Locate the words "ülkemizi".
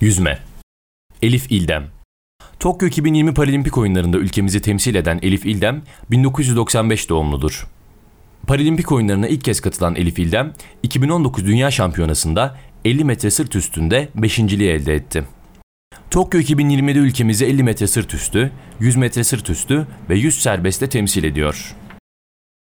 4.18-4.62, 16.98-17.44